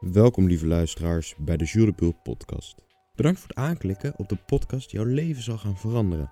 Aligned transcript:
Welkom 0.00 0.46
lieve 0.46 0.66
luisteraars 0.66 1.34
bij 1.38 1.56
de 1.56 1.64
Jules 1.64 1.88
de 1.88 1.94
Pul 1.94 2.12
podcast. 2.22 2.74
Bedankt 3.14 3.40
voor 3.40 3.48
het 3.48 3.58
aanklikken 3.58 4.12
op 4.16 4.28
de 4.28 4.36
podcast 4.36 4.90
die 4.90 5.00
jouw 5.00 5.08
leven 5.08 5.42
zal 5.42 5.58
gaan 5.58 5.76
veranderen. 5.76 6.30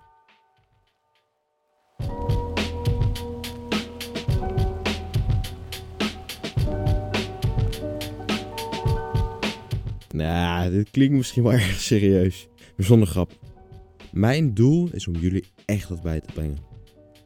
Nou, 10.10 10.70
dit 10.70 10.90
klinkt 10.90 11.14
misschien 11.14 11.42
wel 11.42 11.52
erg 11.60 11.80
serieus, 11.80 12.48
maar 12.76 12.86
zonder 12.86 13.08
grap. 13.08 13.32
Mijn 14.12 14.54
doel 14.54 14.88
is 14.92 15.06
om 15.06 15.14
jullie 15.14 15.44
echt 15.64 15.88
wat 15.88 16.02
bij 16.02 16.20
te 16.20 16.32
brengen. 16.32 16.58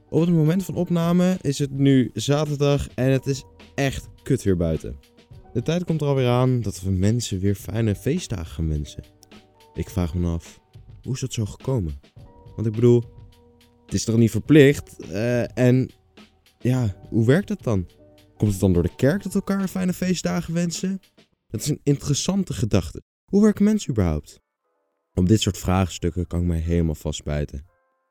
Op 0.08 0.20
het 0.20 0.30
moment 0.30 0.64
van 0.64 0.74
opname 0.74 1.38
is 1.40 1.58
het 1.58 1.70
nu 1.70 2.10
zaterdag 2.14 2.88
en 2.94 3.10
het 3.10 3.26
is 3.26 3.44
echt 3.74 4.08
kut 4.22 4.42
weer 4.42 4.56
buiten. 4.56 5.09
De 5.52 5.62
tijd 5.62 5.84
komt 5.84 6.00
er 6.00 6.06
alweer 6.06 6.28
aan 6.28 6.60
dat 6.60 6.80
we 6.80 6.90
mensen 6.90 7.38
weer 7.38 7.54
fijne 7.54 7.94
feestdagen 7.94 8.46
gaan 8.46 8.68
wensen. 8.68 9.04
Ik 9.74 9.90
vraag 9.90 10.14
me 10.14 10.28
af, 10.28 10.60
hoe 11.02 11.14
is 11.14 11.20
dat 11.20 11.32
zo 11.32 11.44
gekomen? 11.44 12.00
Want 12.56 12.66
ik 12.66 12.72
bedoel, 12.72 13.04
het 13.84 13.94
is 13.94 14.04
toch 14.04 14.16
niet 14.16 14.30
verplicht? 14.30 14.96
Eh, 15.00 15.58
en 15.58 15.90
ja, 16.58 16.96
hoe 17.08 17.26
werkt 17.26 17.48
dat 17.48 17.62
dan? 17.62 17.88
Komt 18.36 18.50
het 18.50 18.60
dan 18.60 18.72
door 18.72 18.82
de 18.82 18.94
kerk 18.96 19.22
dat 19.22 19.34
elkaar 19.34 19.68
fijne 19.68 19.92
feestdagen 19.92 20.54
wensen? 20.54 21.00
Dat 21.46 21.60
is 21.60 21.68
een 21.68 21.80
interessante 21.82 22.52
gedachte. 22.52 23.02
Hoe 23.24 23.42
werken 23.42 23.64
mensen 23.64 23.90
überhaupt? 23.90 24.40
Op 25.14 25.28
dit 25.28 25.40
soort 25.40 25.58
vraagstukken 25.58 26.26
kan 26.26 26.40
ik 26.40 26.46
mij 26.46 26.58
helemaal 26.58 26.94
vastbijten. 26.94 27.64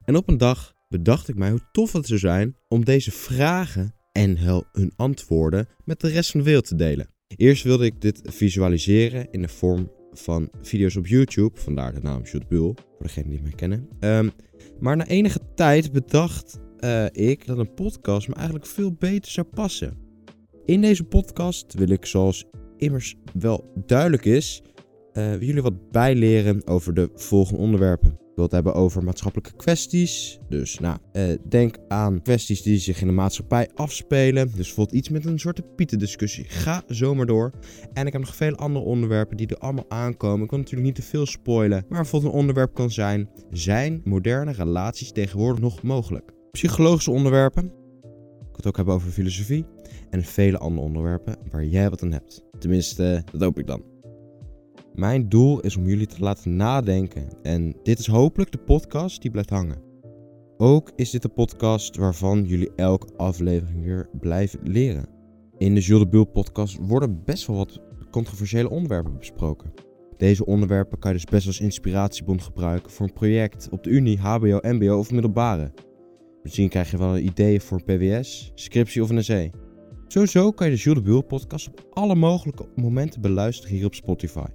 En 0.05 0.15
op 0.15 0.27
een 0.29 0.37
dag 0.37 0.73
bedacht 0.87 1.27
ik 1.27 1.35
mij 1.35 1.49
hoe 1.49 1.69
tof 1.71 1.93
het 1.93 2.07
zou 2.07 2.19
zijn 2.19 2.57
om 2.67 2.85
deze 2.85 3.11
vragen 3.11 3.95
en 4.11 4.37
hun 4.71 4.93
antwoorden 4.95 5.67
met 5.85 5.99
de 5.99 6.07
rest 6.07 6.31
van 6.31 6.39
de 6.39 6.45
wereld 6.45 6.67
te 6.67 6.75
delen. 6.75 7.17
Eerst 7.35 7.63
wilde 7.63 7.85
ik 7.85 8.01
dit 8.01 8.21
visualiseren 8.23 9.27
in 9.31 9.41
de 9.41 9.47
vorm 9.47 9.91
van 10.11 10.49
video's 10.61 10.95
op 10.95 11.07
YouTube, 11.07 11.59
vandaar 11.59 11.93
de 11.93 11.99
naam 12.01 12.25
Shootbull, 12.25 12.73
voor 12.73 13.03
degenen 13.03 13.29
die 13.29 13.41
mij 13.41 13.51
kennen. 13.51 13.87
Um, 13.99 14.31
maar 14.79 14.97
na 14.97 15.07
enige 15.07 15.39
tijd 15.55 15.91
bedacht 15.91 16.59
uh, 16.79 17.05
ik 17.11 17.45
dat 17.45 17.57
een 17.57 17.73
podcast 17.73 18.27
me 18.27 18.33
eigenlijk 18.33 18.65
veel 18.65 18.93
beter 18.93 19.31
zou 19.31 19.47
passen. 19.47 19.97
In 20.65 20.81
deze 20.81 21.03
podcast 21.03 21.73
wil 21.73 21.89
ik, 21.89 22.05
zoals 22.05 22.45
immers 22.77 23.15
wel 23.39 23.73
duidelijk 23.85 24.25
is, 24.25 24.61
uh, 25.13 25.41
jullie 25.41 25.61
wat 25.61 25.91
bijleren 25.91 26.67
over 26.67 26.93
de 26.93 27.09
volgende 27.13 27.61
onderwerpen 27.61 28.19
wil 28.39 28.47
het 28.47 28.65
hebben 28.65 28.73
over 28.73 29.03
maatschappelijke 29.03 29.55
kwesties. 29.55 30.39
Dus 30.49 30.79
nou, 30.79 30.97
eh, 31.11 31.23
denk 31.49 31.77
aan 31.87 32.21
kwesties 32.21 32.61
die 32.61 32.77
zich 32.77 33.01
in 33.01 33.07
de 33.07 33.13
maatschappij 33.13 33.69
afspelen. 33.75 34.47
Dus 34.47 34.55
bijvoorbeeld 34.55 34.97
iets 34.97 35.09
met 35.09 35.25
een 35.25 35.39
soort 35.39 35.75
Pieter-discussie. 35.75 36.45
Ga 36.47 36.83
zomaar 36.87 37.25
door. 37.25 37.51
En 37.93 38.07
ik 38.07 38.13
heb 38.13 38.21
nog 38.21 38.35
veel 38.35 38.55
andere 38.55 38.85
onderwerpen 38.85 39.37
die 39.37 39.47
er 39.47 39.57
allemaal 39.57 39.85
aankomen. 39.87 40.43
Ik 40.43 40.49
wil 40.49 40.59
natuurlijk 40.59 40.85
niet 40.85 40.95
te 40.95 41.01
veel 41.01 41.25
spoilen. 41.25 41.85
Maar 41.89 42.01
bijvoorbeeld 42.01 42.33
een 42.33 42.39
onderwerp 42.39 42.73
kan 42.73 42.91
zijn: 42.91 43.29
zijn 43.51 44.01
moderne 44.03 44.51
relaties 44.51 45.11
tegenwoordig 45.11 45.61
nog 45.61 45.81
mogelijk? 45.81 46.31
Psychologische 46.51 47.11
onderwerpen. 47.11 47.63
Ik 47.65 47.71
wil 48.45 48.51
het 48.55 48.67
ook 48.67 48.75
hebben 48.75 48.93
over 48.93 49.11
filosofie. 49.11 49.65
En 50.09 50.23
vele 50.23 50.57
andere 50.57 50.87
onderwerpen 50.87 51.37
waar 51.51 51.65
jij 51.65 51.89
wat 51.89 52.03
aan 52.03 52.11
hebt. 52.11 52.43
Tenminste, 52.59 53.23
dat 53.31 53.41
hoop 53.41 53.59
ik 53.59 53.67
dan. 53.67 53.98
Mijn 54.99 55.29
doel 55.29 55.59
is 55.59 55.77
om 55.77 55.87
jullie 55.87 56.07
te 56.07 56.19
laten 56.19 56.55
nadenken 56.55 57.27
en 57.41 57.75
dit 57.83 57.99
is 57.99 58.07
hopelijk 58.07 58.51
de 58.51 58.57
podcast 58.57 59.21
die 59.21 59.31
blijft 59.31 59.49
hangen. 59.49 59.81
Ook 60.57 60.91
is 60.95 61.09
dit 61.09 61.21
de 61.21 61.29
podcast 61.29 61.95
waarvan 61.95 62.43
jullie 62.43 62.71
elke 62.75 63.07
aflevering 63.17 63.83
weer 63.83 64.09
blijven 64.19 64.59
leren. 64.63 65.09
In 65.57 65.75
de 65.75 65.81
Jules 65.81 66.09
de 66.09 66.25
podcast 66.25 66.77
worden 66.81 67.23
best 67.25 67.47
wel 67.47 67.55
wat 67.55 67.81
controversiële 68.11 68.69
onderwerpen 68.69 69.17
besproken. 69.17 69.73
Deze 70.17 70.45
onderwerpen 70.45 70.99
kan 70.99 71.11
je 71.11 71.17
dus 71.17 71.31
best 71.31 71.47
als 71.47 71.59
inspiratiebron 71.59 72.41
gebruiken 72.41 72.91
voor 72.91 73.05
een 73.05 73.13
project 73.13 73.67
op 73.71 73.83
de 73.83 73.89
Unie, 73.89 74.19
HBO, 74.19 74.59
MBO 74.61 74.97
of 74.97 75.11
middelbare. 75.11 75.71
Misschien 76.43 76.69
krijg 76.69 76.91
je 76.91 76.97
wel 76.97 77.17
een 77.17 77.25
idee 77.25 77.61
voor 77.61 77.81
een 77.85 77.97
PWS, 77.97 78.51
scriptie 78.55 79.03
of 79.03 79.09
een 79.09 79.17
essay. 79.17 79.51
Sowieso 80.07 80.51
kan 80.51 80.69
je 80.69 80.75
de 80.75 80.81
Jules 80.81 81.03
de 81.03 81.21
podcast 81.21 81.67
op 81.67 81.87
alle 81.89 82.15
mogelijke 82.15 82.65
momenten 82.75 83.21
beluisteren 83.21 83.75
hier 83.75 83.85
op 83.85 83.95
Spotify. 83.95 84.47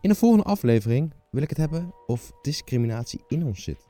In 0.00 0.08
de 0.08 0.14
volgende 0.14 0.44
aflevering 0.44 1.12
wil 1.30 1.42
ik 1.42 1.48
het 1.48 1.58
hebben 1.58 1.94
of 2.06 2.32
discriminatie 2.42 3.24
in 3.28 3.44
ons 3.44 3.62
zit. 3.62 3.88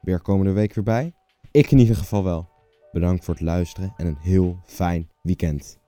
Weer 0.00 0.20
komende 0.20 0.52
week 0.52 0.74
weer 0.74 0.84
bij? 0.84 1.12
Ik 1.50 1.70
in 1.70 1.78
ieder 1.78 1.96
geval 1.96 2.24
wel. 2.24 2.51
Bedankt 2.92 3.24
voor 3.24 3.34
het 3.34 3.42
luisteren 3.42 3.92
en 3.96 4.06
een 4.06 4.18
heel 4.20 4.58
fijn 4.64 5.08
weekend. 5.20 5.81